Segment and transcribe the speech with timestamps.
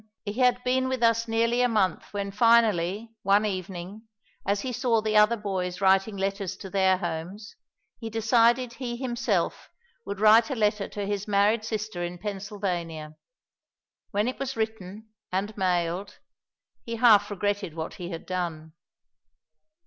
[0.25, 4.07] He had been with us nearly a month when finally, one evening,
[4.47, 7.55] as he saw the other boys writing letters to their homes
[7.99, 9.69] he decided he himself
[10.03, 13.15] would write a letter to his married sister in Pennsylvania.
[14.09, 16.17] When it was written and mailed,
[16.83, 18.73] he half regretted what he had done.